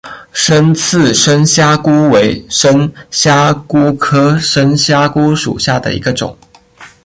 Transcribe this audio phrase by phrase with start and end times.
[0.33, 6.35] 粗刺深虾蛄为深虾蛄科深虾蛄属下的一个种。